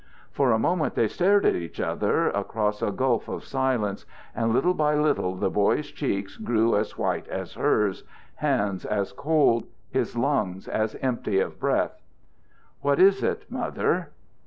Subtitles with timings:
[0.31, 4.03] For a moment they stared at each other across a gulf of silence,
[4.35, 9.11] and little by little the boy's cheeks grew as white as hers, his hands as
[9.11, 12.01] cold, his lungs as empty of breath.
[12.81, 14.09] "What is it, Mother?"